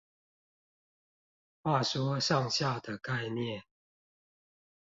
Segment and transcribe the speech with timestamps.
[1.61, 3.65] 話說上下的概念